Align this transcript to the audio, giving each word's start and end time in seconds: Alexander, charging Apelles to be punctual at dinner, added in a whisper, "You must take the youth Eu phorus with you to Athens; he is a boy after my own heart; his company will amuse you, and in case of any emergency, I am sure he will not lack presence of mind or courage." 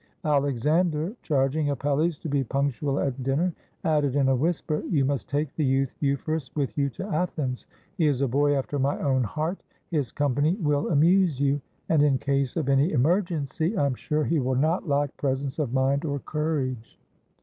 Alexander, 0.25 1.15
charging 1.21 1.69
Apelles 1.69 2.17
to 2.17 2.27
be 2.27 2.43
punctual 2.43 2.99
at 2.99 3.21
dinner, 3.21 3.53
added 3.83 4.15
in 4.15 4.29
a 4.29 4.35
whisper, 4.35 4.79
"You 4.89 5.05
must 5.05 5.29
take 5.29 5.55
the 5.55 5.63
youth 5.63 5.93
Eu 5.99 6.15
phorus 6.17 6.49
with 6.55 6.75
you 6.75 6.89
to 6.89 7.05
Athens; 7.05 7.67
he 7.99 8.07
is 8.07 8.21
a 8.23 8.27
boy 8.27 8.55
after 8.55 8.79
my 8.79 8.99
own 8.99 9.23
heart; 9.23 9.59
his 9.91 10.11
company 10.11 10.55
will 10.55 10.89
amuse 10.89 11.39
you, 11.39 11.61
and 11.87 12.01
in 12.01 12.17
case 12.17 12.55
of 12.57 12.67
any 12.67 12.91
emergency, 12.91 13.77
I 13.77 13.85
am 13.85 13.93
sure 13.93 14.23
he 14.23 14.39
will 14.39 14.55
not 14.55 14.87
lack 14.87 15.15
presence 15.17 15.59
of 15.59 15.71
mind 15.71 16.03
or 16.03 16.17
courage." 16.17 16.97